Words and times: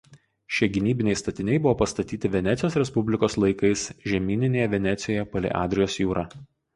Šie 0.55 0.67
gynybiniai 0.75 1.17
statiniai 1.19 1.57
buvo 1.65 1.73
pastatyti 1.81 2.31
Venecijos 2.35 2.77
respublikos 2.81 3.37
laikais 3.43 3.83
Žemyninėje 4.13 4.65
Venecijoje 4.73 5.27
palei 5.35 5.53
Adrijos 5.61 5.99
jūrą. 6.01 6.25